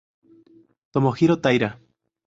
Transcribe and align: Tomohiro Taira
Tomohiro 0.97 1.37
Taira 1.45 1.71